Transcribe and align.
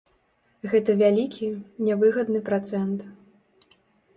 Гэта 0.71 0.95
вялікі, 1.01 1.49
нявыгадны 1.89 2.39
працэнт. 2.49 2.99